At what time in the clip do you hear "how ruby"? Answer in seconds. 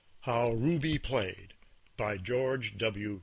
0.21-0.97